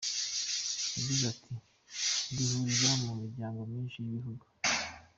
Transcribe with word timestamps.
Yagize 0.95 1.23
ati: 1.33 1.49
“Duhurira 2.35 2.91
mu 3.03 3.11
miryango 3.21 3.59
myinshi 3.69 3.97
y’ibihugu. 3.99 4.45